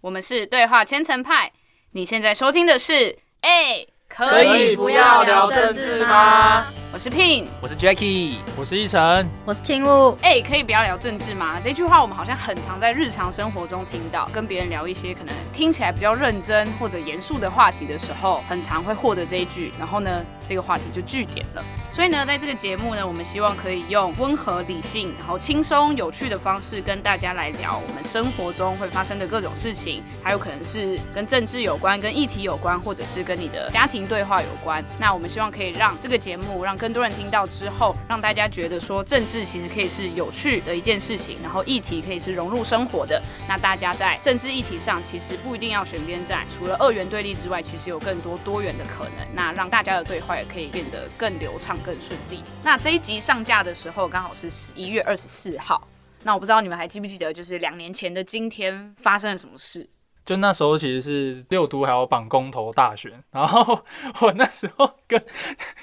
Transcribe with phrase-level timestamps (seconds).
[0.00, 1.50] 我们是对话千层派。
[1.90, 6.64] 你现在收听的是，哎，可以不要聊政治吗？
[6.92, 10.16] 我是 Pin，我是 Jackie，我是依晨，我是青雾。
[10.22, 11.60] 哎，可以不要聊政治吗？
[11.64, 21.64] 这句话我们好像很常在日常生活中听到，跟别人聊一些可能听起来比较认真或者严肃的话题的时候，很常会获得这一句，然后呢，这个话题就据点了。
[21.92, 34.84] 所以呢，在这个节目呢，我们希望可以用温和、理性、然后轻松、有趣的方式跟大家来聊我们生活中会发生的各种事情，还有可能是跟政治有关、跟议题有关，或者是跟你的家庭对话有关。
[35.00, 43.20] 那我们希望可以让这个节目让更多人听到之后，让大家觉得说政治其实可以是有趣的一件事情，然后议题可以是融入生活的。
[43.48, 49.26] 那大家在政治议题上其实不一定要选边站，除了二元对立之外，其实有更多多元的可能。
[49.34, 51.76] 那让大家的对话也可以变得更流畅。
[51.84, 52.42] 更顺利。
[52.64, 55.86] 那这一集上架的时候刚好是十一月二十四号。
[56.24, 59.88] 那我不知道你们还记不记得，就是两年前的今天发生了什么事？
[60.26, 63.82] 就那时候其实是六都还有绑公投大选，然后
[64.20, 65.24] 我那时候跟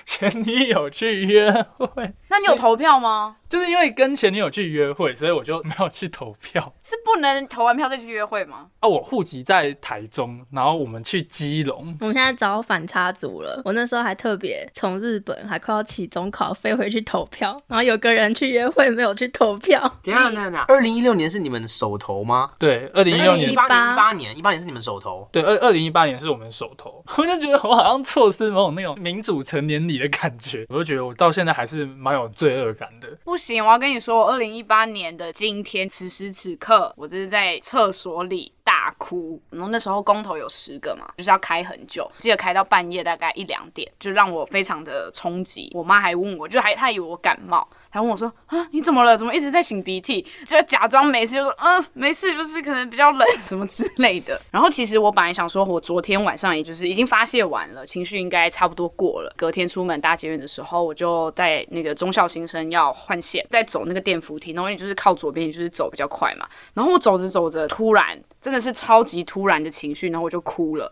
[0.05, 2.13] 前女友去约会。
[2.29, 3.37] 那你有投票吗？
[3.49, 6.73] 就是因为跟前女友去约会，所以我就没有去投票。
[6.83, 8.67] 是不能投完票再去约会吗？
[8.79, 11.95] 啊，我户籍在台中，然后我们去基隆。
[12.01, 13.61] 我们现在找反差组了。
[13.65, 19.81] 我那时候还特别从日本还快要期中考飞回去投票，然后有个人去约会没有去投票。
[20.03, 22.51] 等下等下，二零一六年是你们首投吗？
[22.59, 23.51] 对，二零一六年。
[23.51, 25.27] 一八年一八年一八年是你们首投。
[25.31, 27.03] 对，二二零一八年是我们首投。
[27.17, 30.65] 我就觉得我好像错失某种那种民主成年礼的感觉。
[30.69, 33.07] 我就觉得我到现在还是蛮有罪恶感的。
[33.35, 34.15] 不行，我要跟你说。
[34.15, 39.37] 我二零一八年的今天，此时此刻，我这是在厕所里大哭。
[39.49, 45.69] 然后那时候工头有十个嘛，就是要开很久，记得开到半夜大概一两点，就让我非常的冲击。
[45.75, 47.67] 我妈还问我，就还她以为我感冒。
[47.95, 49.15] 还问我说啊，你怎么了？
[49.15, 50.21] 怎么一直在擤鼻涕？
[50.45, 54.37] 就假装没事，就说嗯，没事，就是可能比较冷什么之类的。
[54.51, 59.33] 然后其实我本来想说，我昨天晚上也就是已经发泄完了，情绪应该差不多过了。
[59.37, 66.45] 隔天出门搭捷运的时候，我就在那个中校新生要换线，在走那个电扶梯，然后你就是靠左边，就是走比较快嘛。
[66.73, 70.91] 然后我走着走着，突然真的是超级突然的情绪，然后我就哭了，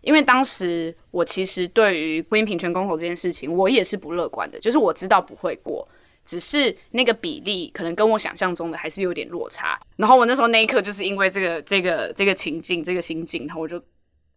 [0.00, 5.88] 因为当时我其实对于婚姻平权公投这件事情，我也是不乐观的，就是我知道不会过。
[6.26, 13.82] 只是那个比例可能跟我想象中的还是有点落差，然后我那时候那一刻就是因为这个这个这个情境这个心境，然后我就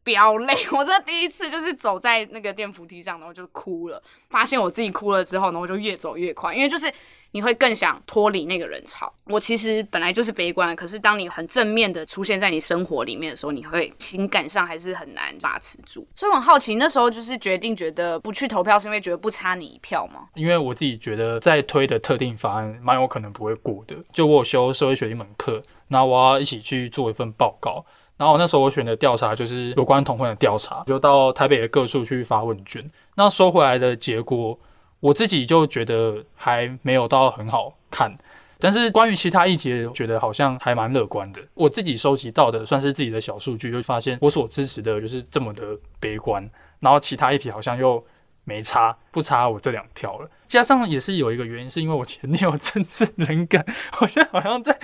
[0.04, 6.92] 飙泪， 我真的第一次就是走在那个电扶梯上，然后就哭了，发现我自己哭了之后，呢我就越走越快，因为就是。
[7.32, 9.14] 你会更想脱离那个人潮。
[9.26, 16.08] 我其实本来就是悲观，可是当你很正面的出现在你生活里面的时候，你会情感上还是很难把持住。
[16.16, 20.28] 所以我很好奇，那时候就是决定觉得不去投票，是因为觉得不差你一票吗？
[20.34, 23.96] 因为我自己觉得在推的特定法案蛮有可能不会过的。
[24.12, 27.86] 就我修社会学一门课，那我要一起去做一份报告，
[28.20, 34.60] 然后那时候我选的调查就是有关同婚的调查，就到台北的各处去发问卷，那收回来的结果。
[35.02, 38.14] 我自己就觉得还没有到很好看，
[38.60, 41.42] 但是关于其他议题，觉得好像还蛮乐观的。
[41.54, 45.64] 我自己收集到的算是自己的小数据，就发现我所支持的就是这么的
[46.02, 46.44] 悲观，
[46.82, 48.06] 然后其他议题好像又
[48.44, 50.30] 没差，不差我这两票了。
[50.50, 53.66] 加上也是有一个原因，是因为我前女友政治冷感，
[54.02, 54.78] 我现在好像在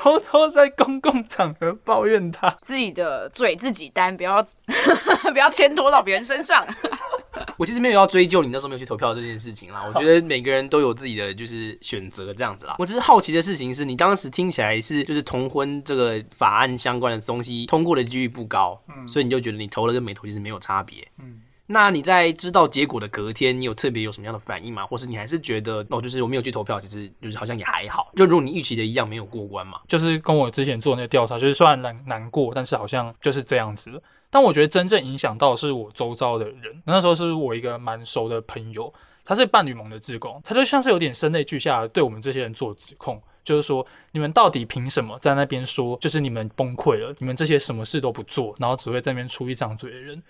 [0.00, 4.42] 偷偷在公共场合抱怨他自己的嘴自己担，不要
[5.30, 6.66] 不要牵拖到别人身上。
[7.58, 9.84] 我其实没有要追究你那时候没有去投票这件事情啦。
[9.86, 12.76] 我觉得每个人都有自己的就是选择这样子啦。
[12.78, 21.42] 我只是好奇的事情是你当时听起来是就是同婚这个法案相关的东西通过的几率不高，嗯，所以你就觉得你投了跟没投其实没有差别，嗯。
[21.72, 24.84] 那你在知道结果的隔天，你有特别有什么样的反应吗？
[24.84, 29.78] 或是你还是觉得哦，就是我没有去投票，其实就是好像也还好，就如你预期的一样没有过关嘛？
[29.86, 34.02] 就是跟我之前做那个调查，就是虽然难难过，但是好像就是这样子。
[34.30, 36.82] 但我觉得真正影响到是我周遭的人。
[36.84, 38.92] 那时候是我一个蛮熟的朋友，
[39.24, 50.20] 他是伴侣盟的职工，他就像是有点声泪俱下对我们这些人做指控，就是说你们到底凭什么在那边说，就是你们崩溃了，你们这些什么事都不做，然后只会在那边出一张嘴的人。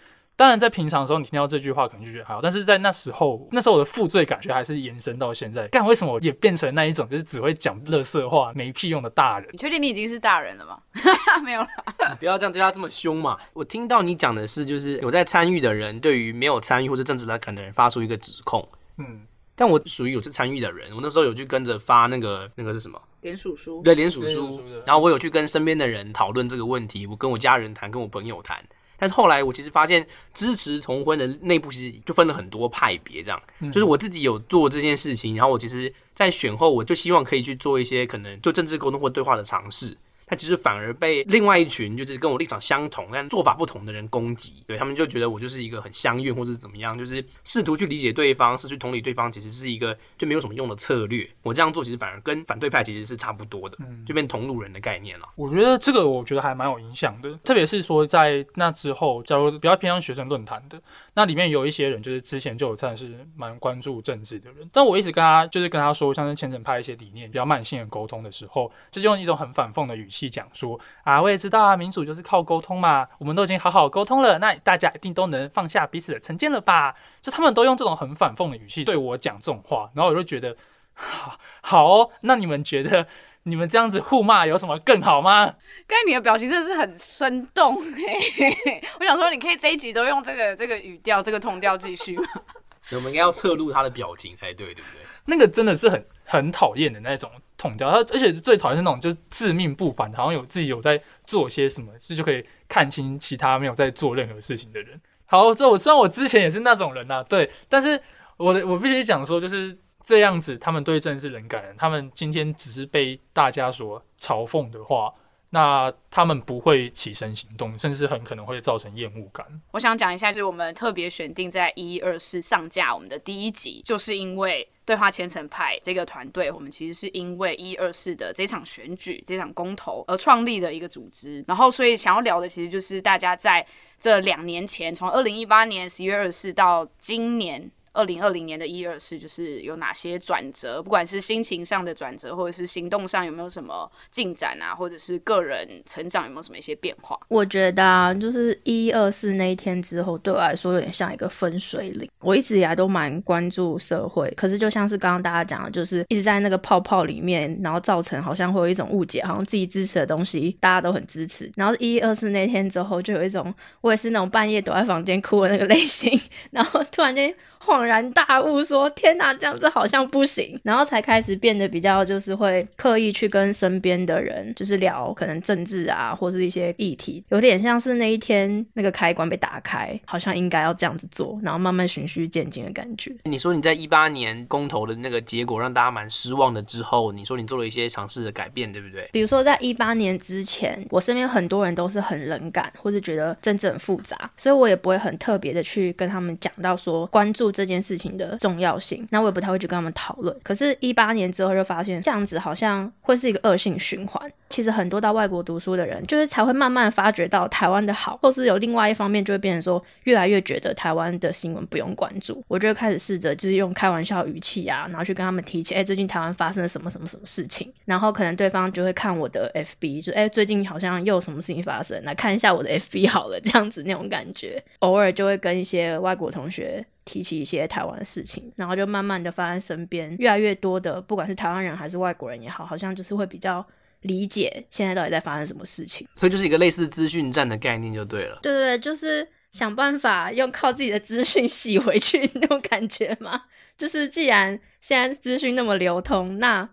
[0.41, 5.69] 当然，在平常的时候，你听到这句话可能就觉得还好，但是在那时候，那时候我的负罪感觉还是延伸到现在。
[5.69, 9.47] 干为什么也变成那一种，就是只会讲乐色话、没屁用的大人？
[9.53, 10.79] 你确定你已经是大人了吗？
[11.45, 11.69] 没有了，
[12.09, 13.37] 你 不要这样对他这么凶嘛。
[13.53, 18.67] 我听到你讲的是，就是有在参与的人对于没有参与或者政治来看的人发出一个指控。
[18.97, 19.21] 嗯，
[19.55, 22.99] 但我属于有是参与的人，我那时候有去跟着发那个那个是什么？
[23.21, 23.83] 联署书。
[23.83, 24.59] 对，联署书。
[24.87, 28.65] 然后我有去跟身边的人讨论这个问题，我跟我家人谈，跟我朋友谈。
[29.01, 33.43] 但是后来我其实发现，支持同婚的内部其实就分了很多派别，这样，
[33.73, 39.97] 就是我自己有做这件事情，然后我其实，在选后我就希望可以去做一些可能就政治沟通或对话的尝试。
[40.31, 51.29] 他其实反而被另外一群就是跟我立场相同但做法不同的人攻击，对他们就觉得我就是一个很相怨或者是怎么样，就是试图去理解对方，试图同理对方，其实是一个就没有什么用的策略。
[51.43, 55.27] 我这样做其实反而跟反对派其实是差不多的，就变同路人的概念了。
[55.35, 60.81] 我觉得这个我觉得还蛮有影响的，特别是说在那之后，假如比较偏向学生论坛的，
[61.21, 76.95] 那里面有一些人就是之前就算是蛮关注政治的人，但我一直跟他就是跟他说，像是前程派一些理念比较慢性的沟通的时候，就用一种很反讽的语气讲说啊，我也知道啊，民主就是靠沟通嘛，我们都已经好好沟通了，那大家一定都能放下彼此的成见了吧？
[77.21, 80.57] 就他们都用这种很反讽的语气对我讲这种话，然后我就觉得
[80.95, 83.07] 好好哦，那你们觉得？
[83.45, 85.47] 你们这样子互骂有什么更好吗？
[85.87, 88.83] 刚才你的表情真的是很生动哎！
[89.01, 92.25] 我想说，你可以这一集都用这个这个语调、这个痛调继续吗？
[92.93, 95.07] 我们应该要侧录他的表情才对，对不对？
[95.25, 105.01] 那个真的是很很讨厌的那种痛调，他而且最讨厌是那种就是自命不凡，好像有自己有在做些什么事就可以看清其他没有在做任何事情的人。
[105.25, 108.01] 好，这我知道我之前也是那种人呐，对，但是
[108.37, 109.79] 我的我必须讲说就是。
[110.05, 115.13] 这样子，他们对政治冷感，他们今天只是被大家所嘲讽的话，
[115.51, 119.47] 那他们不会起身行动，甚至很可能会造成厌恶感。
[119.73, 133.65] 我想讲一下，就是我们特别选定在一二四上架我们的第一集，就是因为对话千层派这个团队，我们其实是因为一二四的这场选举、这场公投而创立的一个组织，然后所以想要聊的其实就是大家在
[134.01, 137.71] 这两年前，从二零一八年十一月二十四到今年。
[137.93, 140.83] 二零二零年的一二四，就是有哪些转折？
[140.83, 147.19] 不管是心情上的转折，或者是行动上有没有什么进展啊，或者是个人成长有没有什么一些变化？
[147.29, 152.09] 我觉得啊，就是一二四那一天之后，对我来说有点像一个分水岭。
[152.21, 161.51] 我一直以来都蛮关注社会，可是就像是刚刚大家讲的，就是一直在那个泡泡里面，然后造成好像会有一种误解，好像自己支持的东西大家都很支持。
[161.57, 166.21] 然后一二四那天之后，就有一种我也是那种半夜躲在房间哭的那个 类型，
[166.53, 167.35] 然后突然间。
[167.81, 183.15] 恍然大悟，说：“天哪，这样子好像不行。”然后才开始变得比较，就是会刻意去跟身边的人，就是聊可能政治啊，或是一些议题，有点像是那一天那个开关被打开，好像应该要这样子做，然后慢慢循序渐进的感觉。
[183.25, 189.09] 你说你在一八年公投的那个结果让大家蛮失望的之后，你说你做了一些尝试的改变，对不对？
[189.13, 197.51] 比如说在一八年之前，我身边很多人都是很冷感，或者觉得政治很复杂，所以我也不会很特别的去跟他们讲到说关注。
[197.51, 200.37] 这件事情的重要性，那我也不太会去跟他们讨论。
[200.43, 204.31] 可是，一八年之后就发现这样子好像会是一个恶性循环。
[204.51, 212.43] 其实，很多到外国读书的人，就是才会慢慢发觉到台湾的好，或是有另外一方面，就会变成说，越来越觉得台湾的新闻不用关注。
[212.49, 217.73] 我就开始试着就是用开玩笑语气啊，然后去跟他们提起，哎，最近台湾发生了什么什么什么事情。
[217.85, 224.61] 然后可能对方就会看我的 FB，就哎，最近好像又什么事情发生，来看一下我的 FB 好了，这样子那种感觉。
[224.81, 226.85] 偶尔就会跟一些外国同学。
[227.05, 233.65] 提起一些台湾的事情，然后就慢慢的发现身边越来越多的，不管是台湾人还是外国人也好，好像就是会比较
[234.03, 236.07] 理解现在到底在发生什么事情。
[236.17, 238.39] 所以就是一个类似资讯站的概念就对了。
[238.43, 243.43] 对对对，就是想办法用靠自己的资讯洗回去 那种感觉嘛。
[243.77, 246.69] 就是既然现在资讯那么流通，那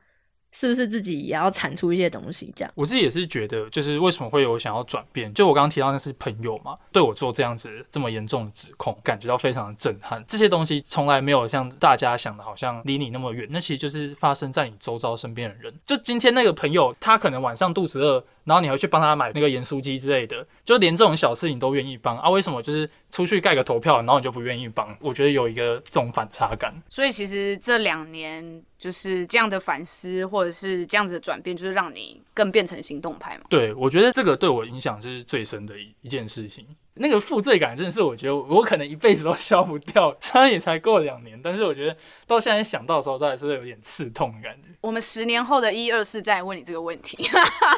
[0.59, 2.51] 是不是自己也要产出一些东西？
[2.55, 5.31] 这样，我自己也是觉得，就是为什么会有想要转变？
[5.31, 10.23] 就我刚刚提到那是朋友嘛，对我做这样子这么严重的指控，感觉到非常的震撼。
[10.27, 13.47] 这些东西从来没有像大家想的，好像离你那么远。
[13.51, 15.71] 那其实就是发生在你周遭身边的人。
[15.83, 18.23] 就今天那个朋友，他可能晚上肚子饿。
[18.47, 22.29] 然后你还去帮他买那个盐酥鸡之类的，就连这种小事你都愿意帮啊？
[22.29, 24.97] 为什么就是出去盖个投票，然后你就不愿意帮？
[25.01, 26.73] 我觉得有一个这种反差感。
[26.89, 33.43] 所以其实这两年就是这样的反思，或者是这样子的转变，就是让你更变成行动派嘛？
[33.49, 36.65] 对，我觉得这个对我影响是最深的一一件事情。
[36.99, 40.15] 那个负罪感真的是，我觉得我可能一辈子都消不掉。
[40.19, 44.69] 虽然也才过两年，但是我觉得到现在想到的时候，都还是会有点刺痛的感觉。
[44.81, 47.29] 我们十年后的一二四再问你这个问题。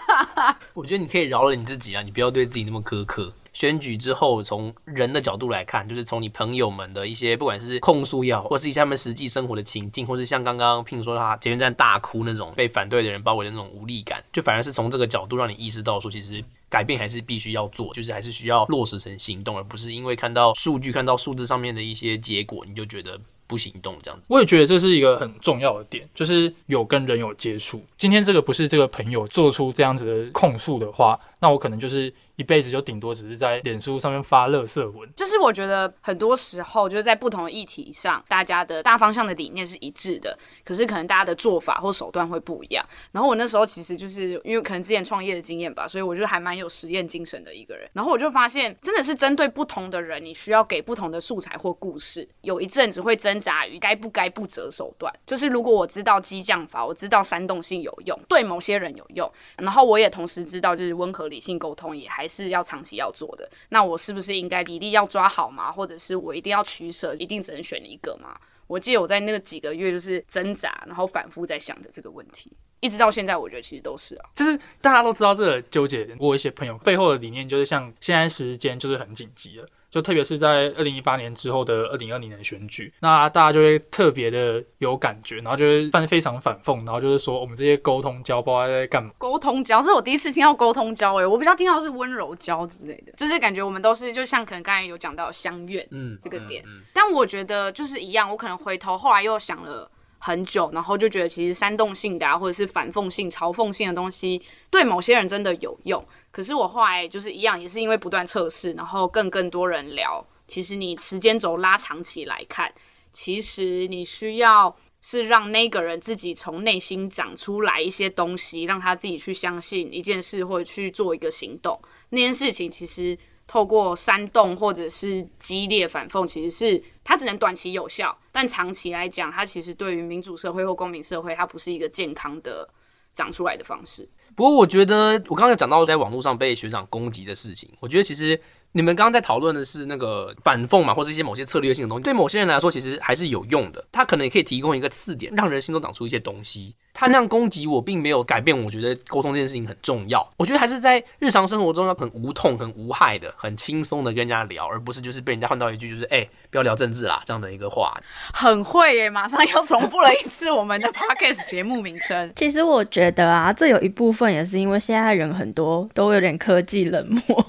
[0.73, 3.33] 我觉得你可以饶了你自己啊，你不要对自己那么苛刻。
[3.59, 16.41] 选举之后，从人的角度来看，就是从你朋友们的一些不管是控诉也好，或是一些他们实际生活的情境，或是像刚刚譬如说他捷运站大哭那种被反对的人包围的那种无力感，就反而是从这个角度让你意识到说，其实。
[16.69, 24.23] 改变还是必须要做，就是还是需要落实成行动，而不是因为看到数据、看到数字上面的一些结果，你就觉得不行动这样子。
[24.27, 27.83] 我也觉得这是一个很重要的点，就是有跟人有接触。
[27.97, 35.09] 今天这个不是这个朋友做出这样子的控诉的话，那我可能就是一辈子就顶多只是在脸书上面发乐色文。
[35.15, 42.85] 就是我觉得很多时候就是在不同的议题上，大家的大方向的理念是一致的，可是可能大家的做法或手段会不一样。
[43.11, 47.89] 然后我那时候其实就是因为可能之前创业的经验吧，所以我觉得还蛮有实验精神的一个人。
[47.93, 52.27] 然后我就发现，真的是针对不同的人，你需要给不同的素材或故事。
[52.41, 65.71] 有一阵子会挣扎于该不该不择手段，就是如果我知道激将法，我知道煽动性有用，对某些人有用，然后我也同时知道就是温和理性沟通也还是要长期要做的，那我是不是应该比例要抓好吗？
[65.71, 68.37] 或者是我一定要取舍，一定只能选一个吗？
[68.67, 74.29] 我记得我在那几个月就是挣扎，然后反复在想着这个问题，一直到现在，我觉得其实都是啊。
[74.35, 79.67] 就是大家都知道这个纠结，我有一些朋友背后的理念就是像现在时间就是很紧急了。
[79.89, 89.11] 就特别是在二零一八年之后的二零二零年选举，那大家就会特别的有感觉，然后就会犯非常反讽，然后就是说我们这些沟通交不知道在干嘛。
[89.17, 99.89] 沟通交，这是我第一次听到沟通交，诶，我比较听到是温柔交之类的，就是感觉我们都是就像可能刚才有讲到相怨，嗯，这个点，但我觉得就是一样，我可能回头后来又想了。
[100.19, 106.05] 很久，然后就觉得其实煽动性的啊，或者是反讽性、嘲讽性的东西，对某些人真的有用。
[106.29, 110.23] 可是我后来就是一样，也是因为不断测试，然后更更多人聊。
[110.47, 112.71] 其实你时间轴拉长起来看，
[113.11, 121.79] 其实你需要是让那个人自己从内心长出来一些东西，让他自己去相信一件事，或者去做一个行动。
[122.09, 123.17] 那件事情其实。
[123.51, 132.69] 透过煽动或者是激烈反讽，其实是它只能短期有效，但长期来讲，它其实对于民主社会或公民社会，它不是一个健康的
[133.15, 134.07] 长出来的方式。
[134.35, 138.39] 不过，我觉得我刚才讲到在网络上被学长攻击的事情，我觉得其实。
[138.73, 143.83] 你们刚刚在讨论的是那个反讽嘛，或者一些某些策略性的东西，对某些人来说其实还是有用的。
[143.91, 146.75] 他可能也可以提供一个刺点，让人心中长出一些东西。
[146.93, 150.27] 他那样攻击我，并没有改变我觉得沟通这件事情很重要。
[150.37, 157.97] 我觉得还是在日常生活中要很无痛、很无害的、很轻松的跟人家聊，而不是就是被人家换到一句就是“哎，不要聊政治啦”这样的一个话。
[158.33, 162.31] 很会耶，马上又重复了一次我们的 podcast 节目名称。
[162.35, 167.45] 其实我觉得啊，这有一部分也是因为现在人很多都有点科技冷漠。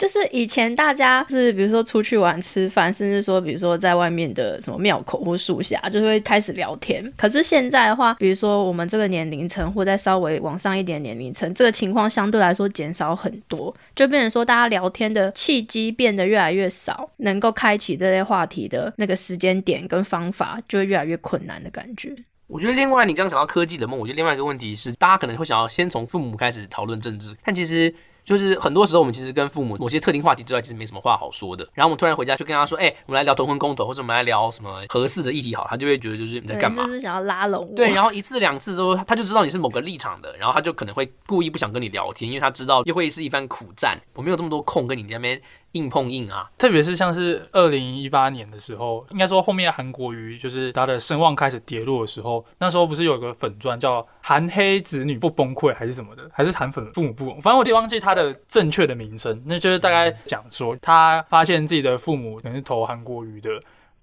[0.00, 7.04] 就是以前大家是比如说出去玩吃饭，甚至说比如说在外面的什么庙口或树下，就会开始聊天。
[7.18, 22.16] 可是现在的话，比如说我们这个年龄层，或再稍微往上一点年龄层，这个情况相对来说减少很多，就变成说大家聊天的契机变得越来越少，能够开启这些话题的那个时间点跟方法就会越来越困难的感觉。
[22.46, 27.94] 我觉得另外你刚刚讲到科技的梦，我觉得另外一个问题是，大家可能会想要先从父母开始讨论政治，但其实。
[28.24, 31.68] 就是很多时候，我们其实跟父母某些特定话题之外，其实没什么话好说的。
[31.74, 36.84] 然后我们突然回家就跟他说：“哎，我们来聊同婚公投，或者我们来聊什么合适的议题，好。”他就会觉得就是你在干嘛？
[36.84, 37.76] 就是想要拉拢我。
[37.76, 43.98] 对，然后一次两次之后，他就知道你是某个立场的，然后他就可能会故意不想跟你聊天，因为他知道又会是一番苦战。
[44.14, 45.40] 我没有这么多空跟你那边。
[45.72, 46.50] 硬碰硬啊！
[46.58, 59.40] 特别是像是二零一八年的时候，应该说后面韩国瑜就是他的声望开始跌落的时候，那时候不是有个粉钻叫“韩黑子女不崩溃”还是什么的，还是韩粉父母不，反正我有点忘记他的正确的名称。
[59.46, 63.50] 那就是大概讲说，他发现自己的父母可能是投韩国瑜的，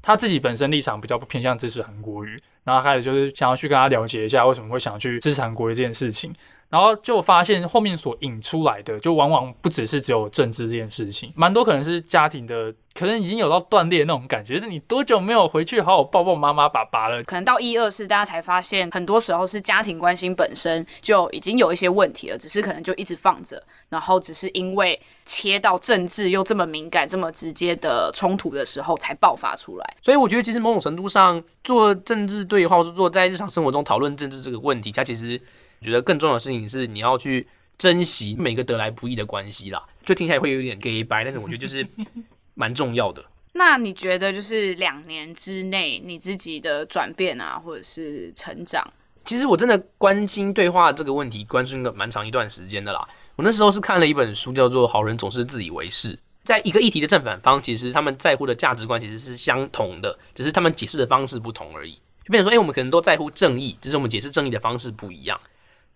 [0.02, 6.34] 他自己本身立场比较不偏向支持韩国瑜，然后开始就是想要去跟他了解一下为什么会想去支持韩国瑜这件事情。
[6.70, 14.56] 然后就发现后面所引出来的，就往往不只是只有政治这件事情，蛮多可能是家庭的，可能已经有到断裂那种感觉。
[14.56, 17.24] 就是你多久没有回去好好抱抱妈妈爸爸了？
[17.24, 29.96] 可能到一二世，大家才发现，很多时候是家庭关系本身就已经有一些问题了，只是可能就一直放着，然后只是因为切到政治又这么敏感、这么直接的冲突的时候才爆发出来。
[30.02, 35.42] 所以我觉得，其实某种程度上，做政治对话，或是做在日常生活中讨论政治这个问题，它其实。
[35.80, 41.88] 我觉得更重要的事情是你要去珍惜每个得来不易的关系啦，就听起来会有点 gay 白，但是我觉得就是
[42.56, 43.24] 蛮重要的。
[43.54, 48.88] 那你觉得就是两年之内你自己的转变啊，或者是成长？
[49.26, 53.08] 其实我真的关心对话这个问题，关心了蛮长一段时间的啦。
[53.36, 56.16] 我那时候是看了一本书，叫做《好人总是自以为是》。
[56.44, 61.92] 在一个议题的正反方，其实他们在乎的价值观其实是相同的，只是他们解释的方式不同而已。
[62.24, 65.40] 就变成说，哎，我们可能都在乎正义，只是我们解释正义的方式不一样。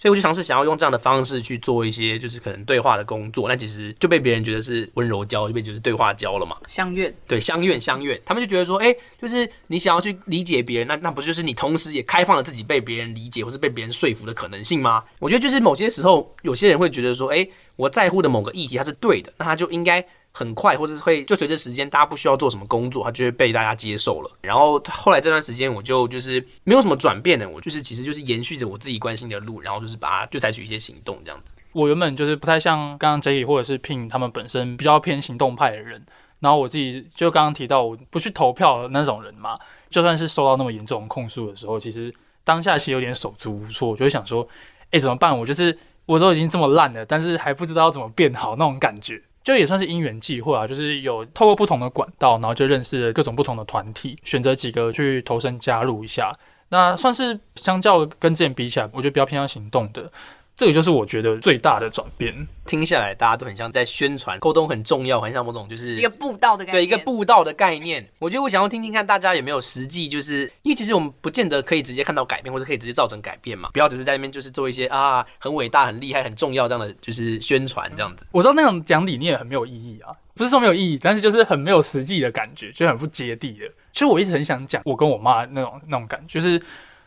[0.02, 3.48] 所以我就尝试想要用这样的方式去做一些，就是可能对话的工作。
[3.48, 6.58] 那其实就被别人觉得是温柔教，就被觉得对话教了嘛。
[6.68, 8.20] 相怨，对，相怨相怨。
[8.26, 8.92] 他们就觉得说，哎，
[9.22, 15.04] 就是你想要去理解别人，那那不就是你同时也开放了自己被别人理解或是被别人说服的可能性吗？
[15.20, 24.32] 我觉得就是某些时候，有些人会觉得说，哎，我在乎的某个议题它是对的，那他就应该很快，或者会就随着时间，大家不需要做什么工作，它就会被大家接受了。
[24.42, 31.56] 然后后来这段时间，我就就是没有什么转变的，我就是其实就是延续着我自己关心的路，然后就是把它就采取一些行动这样子。
[31.74, 36.06] 我原本就是不太像刚刚 Jay 或者是 Pin 他们本身比较偏行动派的人，
[36.40, 39.56] 然后我自己就刚刚提到我不去投票的那种人嘛，
[39.90, 44.48] 就算是受到那么严重控诉的时候，其实当下其实有点手足无措，我就会想说，
[44.92, 45.38] 哎，怎么办？
[45.38, 49.22] 我就是我都已经这么烂了，但是还不知道怎么变好那种感觉。
[49.44, 56.32] 就也算是因缘际会啊，就是有透过不同的管道，然后就认识了各种不同的团体，选择几个去投身加入一下。
[56.70, 60.12] 那算是相较跟之前比起来，我觉得比较偏向行动的。
[60.56, 62.48] 这个就是我觉得最大的转变。
[62.68, 68.08] 听下来，大家都很像在宣传，沟通很重要，很像某种就是一个步道的概念，对一个步道的概念。
[68.20, 73.70] 我觉得我想要听听看，大家有没有实际，就是因为其实我们不见得可以直接看到改变，或者可以直接造成改变嘛。
[73.74, 78.26] 不要只是在那边就是做一些啊很伟大、很厉害、很重要这样的就是宣传这样子。
[78.32, 83.66] 我知道那种讲理念很没有意义啊，不是说没有意义，但是就是很没有实际的感觉，就很不接地的。
[83.92, 86.62] 其实我一直很想讲我跟我妈那种那种感觉，就是。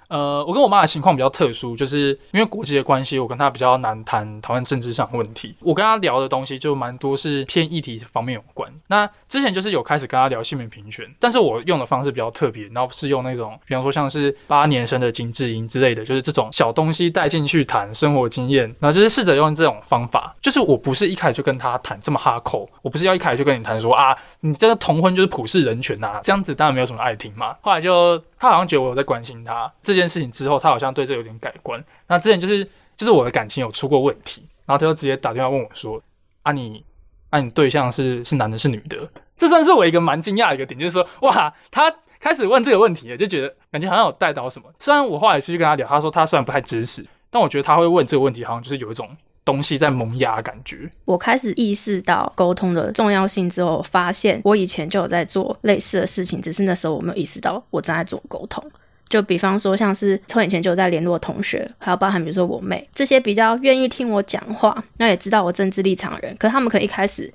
[0.09, 5.55] 呃，我跟我妈的情况比较特殊，就是因为国际的关系，我跟她比较难谈台湾政治上问题。
[5.61, 8.71] 我跟她聊的东西就蛮多是偏议题方面有关。
[8.87, 20.35] 那之前就是有开始跟她聊性别平权，但是我用的方式比较特别，然后是用那种，比方说像是八年生的金智英之类的，就是这种小东西带进去谈生活经验，然后就是试着用这种方法。
[20.41, 27.57] 就是我不是一开始就跟她谈这么哈口，我不是要一开始就跟你谈说啊，你这个同婚就是普世人权呐，这样子当然没有什么爱听嘛。
[27.63, 28.23] 后来就。
[28.45, 31.83] 他好像觉得我有在关心他这件事情之后，他好像对这有点改观。
[32.07, 32.65] 那之前就是
[32.97, 36.01] 就是我的感情有出过问题，然后他就直接打电话问我说
[36.43, 36.85] ：“啊你，
[37.31, 44.73] 啊你对象是是男的，是女的？”这算是我一个蛮惊讶的一个点，就是说哇，他开始问这个问题，就觉得感觉好像有带到什么。
[44.79, 49.09] 虽然我后来继续跟他聊，他说他虽然不太支持，但我觉得他会问这个问题，好像就是有一种。
[49.45, 50.91] 东西在萌芽，感觉。
[51.05, 58.65] 我开始意识到沟通的重要性之后，发现我以前就有在做类似的事情，只是那时候我没有意识到我正在做沟通。
[59.09, 67.33] 就比方说，像是从以前就有在联络同学，还有包含比如说我妹这些比较愿意听我讲话，那也知道我政治立场的人，可他们可能一开始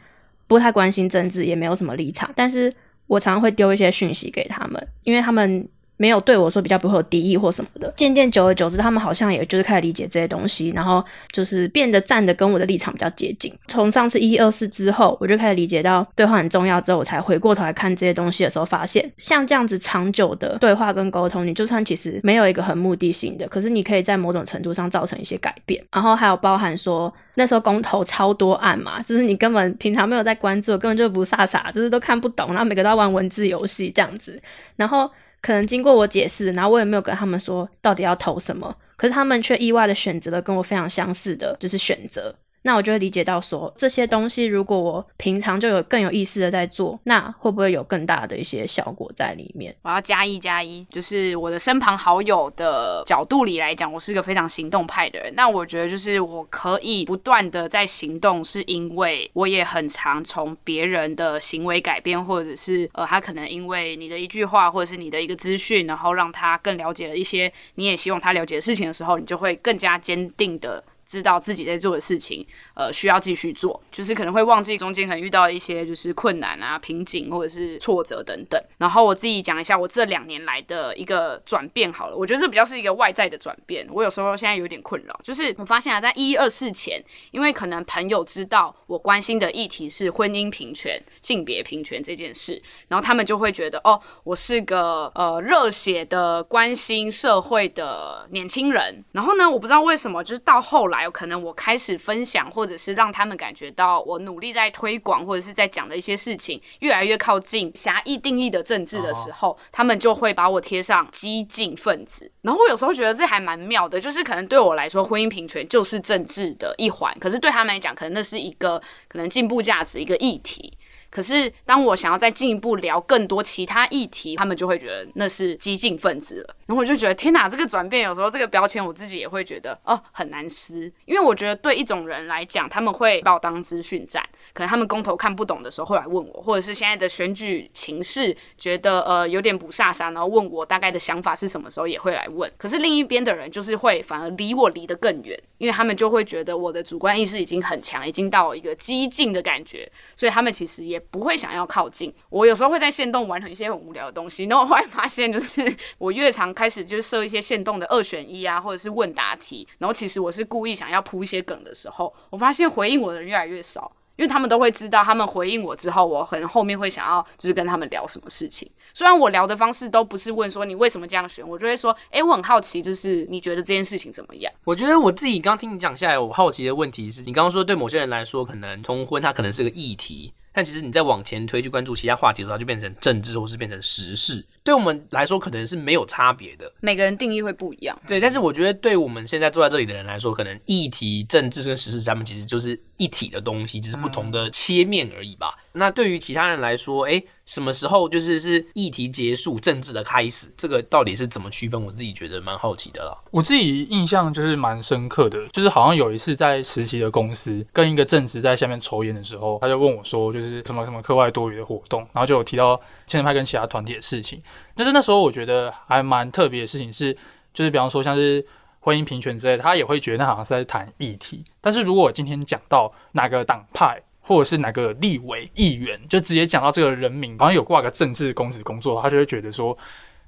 [0.47, 2.73] 不太关心政治，也没有什么立场，但是
[3.07, 5.67] 我常常会丢一些讯息给他们，因为他们。
[5.99, 11.03] 没有对我说比较不会有敌意或什么的，渐渐久而久之，他们好像也就是开始理解这些东西，然后
[11.33, 13.53] 就是变得站的跟我的立场比较接近。
[13.67, 25.83] 从上次一二四之后，我就开始理解到对话很重要之后，我才回过头来看这些东西的时候，发现像这样子长久的对话跟沟通，你就算其实没有一个很目的性的，可是你可以在某种程度上造成一些改变。
[25.91, 34.41] 然后还有包含说那时候公投超多案嘛，就是你根本平常没有在关注，根本就不傻傻，就是都看不懂，然后每个都要玩文字游戏这样子，
[34.77, 35.11] 然后。
[35.41, 42.35] 可能经过我解释，然后我也没有跟他们说到底要投什么，可是他们却意外的选择了跟我非常相似的，就是选择。
[42.61, 49.73] 那我就会理解到说，这些东西如果我平常就有更有意识的在做，那会不会有更大的一些效果在里面？
[49.81, 55.33] 我要加一加一，就是我的身旁好友的角度里来讲，我是一个非常行动派的人。
[55.35, 70.83] 那我觉得就是我可以不断的在行动，是因为我也很常从别人的行为改变，或者是呃，他可能因为你的一句话，或者是你的一个资讯，然后让他更了解了一些你也希望他了解的事情的时候，你就会更加坚定的。
[71.09, 72.45] 知道自己在做的事情，
[72.79, 78.57] 呃，需要继续做，就是可能会忘记中间可能遇到一些就是困难啊、瓶颈或者是挫折等等。
[78.77, 83.85] 然后我自己讲一下我这两年来的一个转变好了，我觉得这比较是一个外在的转变。
[83.91, 99.03] 我有时候现在有点困扰，就是我发现啊，在一二四前，因为可能朋友知道我关心的议题是婚姻平权、性别平权这件事，然后他们就会觉得哦，我是个呃热血的关心社会的年轻人。
[99.11, 101.09] 然后呢，我不知道为什么，就是到后来。
[101.11, 112.31] 可能我开始分享，或是让他们感觉到我努力在推广，或者是在讲的一些事情越来越靠近狭义定义的政治的时候，他们就会把我贴上激进分子。
[112.41, 120.73] 然后我有时候觉得这还蛮妙的，就是可能对我来说，婚姻平权就是政治的一环，可是对他们来讲，可能那是一个可能进步价值一个议题。
[121.09, 126.55] 可是，当我想要再进一步聊更多其他议题，他们就会觉得那是激进分子了。
[126.67, 142.51] 然后我就觉得，天哪，这个转变有时候这个标签我自己也会觉得哦很难撕，因为我觉得对一种人来讲，他们会把我当资讯站，可能他们公投看不懂的时候会来问我，或者是现在的选举情势觉得呃有点不飒飒，然后问我大概的想法是什么时候也会来问。
[142.57, 152.47] 可是另一边的人就是会反而离我离得更远，因为他们就会觉得我的主观意识已经很强，已经到一个激进的感觉，所以他们其实也不会想要靠近我。
[152.47, 155.61] 有时候会在线动玩很一些很无聊的东西，然后我后来发现就是
[155.99, 163.91] 我越常开始就设一些线动的二选一啊，或者是问答题，然后其实我是故意想要铺一些梗的时候，我发现回应我的人越来越少。
[164.19, 168.69] 因为他们都会知道，他们回应我之后，我可能后面会想要就是跟他们聊什么事情。
[168.93, 174.51] 虽然我聊的方式都不是问说你为什么这样选，我就会说，诶，我很好奇，就是你觉得这件事情怎么样？
[174.65, 184.45] 我觉得我自己刚听你讲下来，我好奇的问题是你刚刚说对某些人来说，可能同婚它可能是个议题，但其实你再往前推去关注其他话题的时候，就变成政治或是变成时事。
[184.63, 186.71] 对我们来说，可能是没有差别的。
[186.81, 187.99] 每个人定义会不一样。
[188.07, 195.55] 对，但是我觉得对我们现在坐在这里的人来说，可能议题、政治跟时事，他们其实就是一体的东西，只是不同的切面而已吧。
[195.73, 200.51] 那对于其他人来说，哎，什么时候就是是议题结束，政治的开始？
[200.57, 201.81] 这个到底是怎么区分？
[201.83, 203.17] 我自己觉得蛮好奇的啦。
[203.31, 214.41] 我自己印象就是蛮深刻的，就是好像有一次在实习的公司跟一个正职在下面抽烟的时候，他就问我说，就是什么什么课外多余的活动，然后就有提到青年派跟其他团体的事情。
[214.75, 217.15] 但是那时候我觉得还蛮特别的事情是，
[217.53, 218.45] 就是比方说像是
[218.79, 221.43] 婚姻平权之类的，他也会觉得那好像是在谈议题。
[221.59, 229.77] 但是如果我今天讲到哪个党派或者是哪个立委议员，就直接讲到这个人名，好像有挂个政治公职工作，他就会觉得说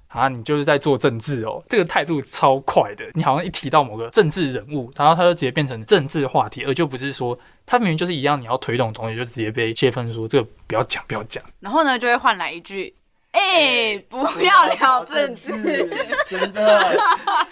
[0.08, 3.06] 啊，你就是在做政治哦，这个态度超快的。
[3.14, 11.42] 你好像一提到某个政治人物，然后他就直接变成政治话题，而就不是说他明明就是一样你要推动的东西，就直接被切分说这个不要讲，不要讲。
[11.62, 12.94] 然后呢，就会换来一句。
[13.32, 15.52] 哎，不要聊政治，
[16.28, 17.02] 真的，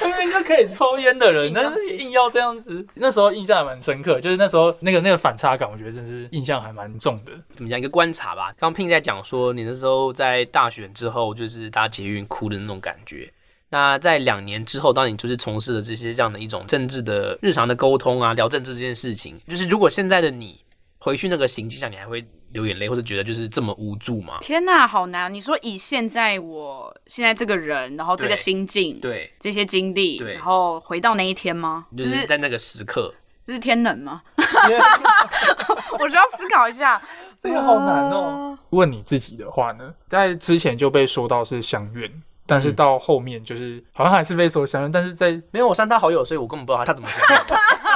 [0.01, 2.85] 明明就可以抽烟的人，但是硬要这样子。
[2.95, 7.31] 那时候印象还蛮深刻，就是那时候那个那个反差感，我觉得真是印象还蛮重的。
[7.55, 8.53] 怎么讲一个观察吧？
[8.59, 13.31] 刚 Pin 在讲说，你那时候在大选之后，就是搭捷运哭的那种感觉。
[13.69, 20.59] 那在两年之后，当你就是从事了这些这样的一种政治的日常的沟通啊，聊政治这件事情，就是如果现在的你
[20.99, 22.25] 回去那个行迹上，你还会？
[22.51, 24.37] 流眼泪，或者觉得就是这么无助吗？
[24.41, 25.33] 天哪，好难！
[25.33, 31.85] 你说以现在我现在这个人，然后这个心境，对这些经历，对，然后回到那一天吗？
[31.97, 33.13] 就是在那个时刻，
[33.45, 34.21] 这是天冷吗？
[35.99, 37.01] 我需要思考一下，
[37.41, 38.57] 这个好难哦。
[38.71, 42.11] 问你自己的话呢，在之前就被说到是相怨，
[42.45, 47.19] 但是到后面就是好像还是被说相怨，但是在没有我删他好友，所以我根本不知道他怎么想。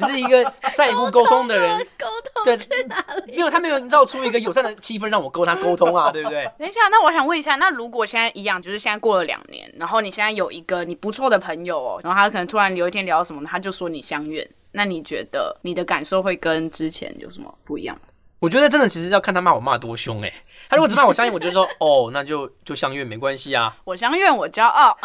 [0.00, 2.06] 只是一个在乎 沟通的人，沟
[2.44, 3.32] 通去哪里？
[3.32, 6.50] 因为他没有营造出一个友善的气氛，让我跟他沟通啊， 对不对？
[6.58, 17.98] 等一下，那我想问一下，那如果现在一样，就是现在过了两年，然后你现在有一个你不错的朋友哦，然后他可能突然有一天聊什么，他就说你相怨，那你觉得你的感受会跟之前有什么不一样？
[18.38, 20.32] 我觉得真的其实要看他骂我骂多凶哎。
[20.70, 23.76] 他如果只骂我相信，我就说 哦，那就就相怨没关系啊。
[23.82, 24.96] 我相怨，我骄傲。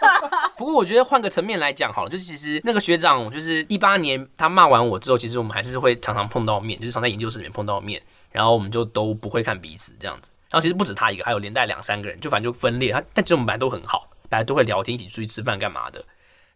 [0.58, 10.30] 不过我觉得换个层面来讲好了，就是其实那个学长，就是一八年他骂完我之后，其实我们还是会常常碰到面，就是常在研究室里面碰到面，然后我们就都不会看彼此这样子。
[10.50, 12.92] 然后其实不止他一个，还有连带两三个人，就反正就分裂。
[12.92, 16.04] 他但其实我们本来都很好，大家都会聊天，一起出去吃饭干嘛的。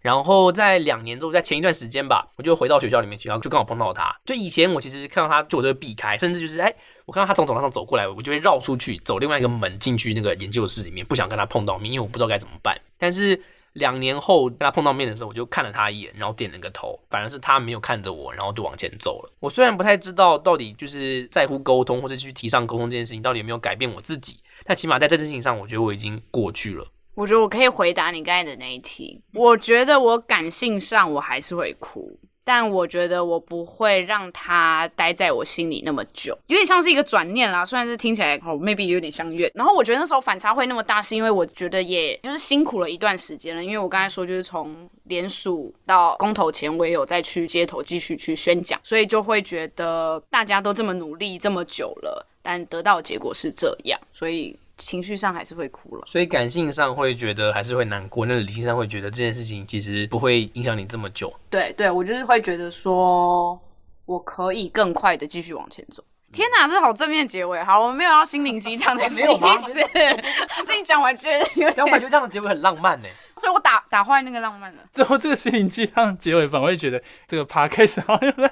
[0.01, 4.17] 然后在两年之后，在前一段时间吧，我就回到学校里面去，然后就刚好碰到他。
[4.25, 6.75] 就以前我其实看到他，就我都会避开，甚至就是哎，
[7.11, 12.81] 我看到他从走廊上走过来，我就会绕出去，走另外一个门进去那个研究室里面，不想跟他碰到面，因为我不知道该怎么办。
[12.97, 13.43] 但是
[13.73, 19.33] 两年后跟他碰到面的时候，我就看了他一眼，然后点了个头，反而是他没有看着我，然后就往前走了。
[19.41, 26.87] 我虽然不太知道到底就是在乎沟通或者去提倡沟通这件事情到底有没有改变我自己，但起码在这件事情上，我觉得我已经过去了。
[27.17, 29.21] 我觉得我可以回答你刚才的那一题。
[29.35, 37.65] 我觉得我感性上我还是会哭，但我觉得我不会让他待在我心里那么久，有点像是一个转念啦。
[37.65, 39.51] 虽然是听起来哦，maybe 有点像怨。
[39.55, 43.63] 然后我觉得那时候反差会那么大，是因为我觉得也就是辛苦了一段时间了。
[43.63, 54.59] 因为我刚才说就是从联署到公投前，我也有再去街头继续去宣讲，所以就会觉得大家都这么努力这么久了，但得到结果是这样，所以。
[54.81, 61.33] 情绪上还是会哭了，所以感性上会觉得还是会难过，那理性上会觉得这件事情其实不会影响你这么久。
[61.49, 63.61] 对对，我就是会觉得说，
[64.07, 66.03] 我可以更快的继续往前走。
[66.33, 67.63] 天哪，这好正面结尾。
[67.65, 69.27] 好，我们没有要心灵鸡汤的意思
[70.67, 73.09] 自己讲完觉得有点，我感觉这样的结尾很浪漫呢。
[73.37, 74.83] 所以我打打坏那个浪漫了。
[74.93, 78.51] 最后这个心灵鸡汤结尾，反而会觉得这个 podcast 好像在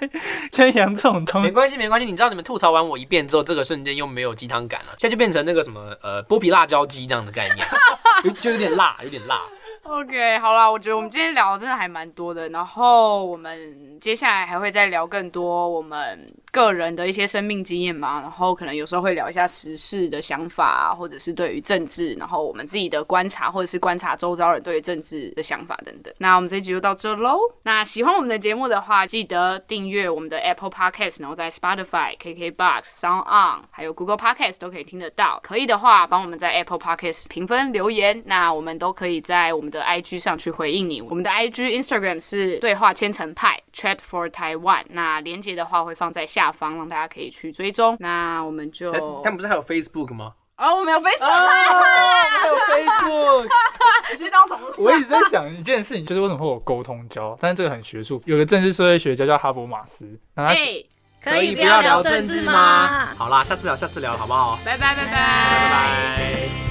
[0.50, 1.46] 宣扬这种东西。
[1.46, 2.06] 没关系，没关系。
[2.06, 7.66] 你知道你们吐槽完我一遍之后，这个瞬间又没有鸡汤感了，现在就变成那个什么呃剥皮辣椒鸡这样的概念，
[8.24, 9.42] 就就有点辣，有点辣。
[9.90, 26.12] OK，好了，我觉得我们今天聊的真的还蛮多的，然后我们接下来还会再聊更多我们个人的一些生命经验嘛，然后可能有时候会聊一下时事的想法，或者是对于政治，然后我们自己的观察，或者是观察周遭人对于政治的想法等等。
[26.18, 27.38] 那我们这一集就到这喽。
[27.62, 35.40] 那喜欢我们的节目的话，记得订阅我们的 Apple Podcast，然后在 Spotify、KKBox、Sound On，还有 Google Podcast 都可以听得到。
[35.42, 39.77] 可以的话，帮我们在 Apple Podcast 评分留言，那我们都可以在我们的。
[39.78, 41.00] 的 IG 上去回应你。
[41.00, 47.96] 我们的 IG Instagram 是对话千层派 Chat for Taiwan，那连接的话会放在下方，让大家可以去追踪。
[48.00, 50.32] 那我们就哎他们不是还有 Facebook 吗？
[50.56, 51.30] 哦，我没有 Facebook，
[52.42, 53.48] 没有 Facebook，
[54.16, 57.36] 其实当宠物我一直在想一件事情，就是为什么会有沟通交？
[57.40, 60.56] 但是这个很学术，有个政治社会学家叫哈伯马斯，那他哎，
[61.22, 63.06] 可以不不要聊政治吗？
[63.16, 64.58] 好啦，下次聊，下次聊，好不好？
[64.64, 66.67] 拜拜拜拜拜拜。